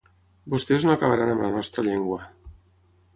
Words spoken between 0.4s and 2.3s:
Vostès no acabaran amb la nostra llengua.